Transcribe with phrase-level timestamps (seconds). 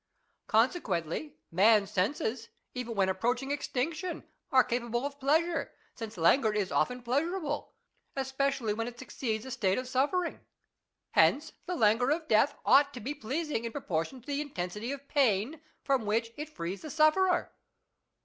[0.47, 7.03] Consequently, man's senses, even when approaching extinction, are capable of pleasure; since languor is often
[7.03, 7.75] pleasurable,
[8.15, 10.39] especially when it succeeds a state of suffering.
[11.11, 15.07] Hence the languor of death ought to be pleasing in proportion to the intensity of
[15.07, 17.51] pain from which it frees the sufferer.